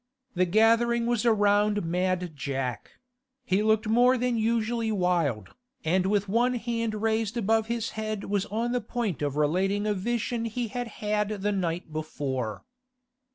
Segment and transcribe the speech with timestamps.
[0.33, 2.93] The gathering was around Mad Jack;
[3.45, 5.49] he looked more than usually wild,
[5.85, 9.93] and with one hand raised above his head was on the point of relating a
[9.93, 12.65] vision he had had the night before.